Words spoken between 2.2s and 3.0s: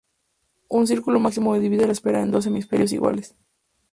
en dos hemisferios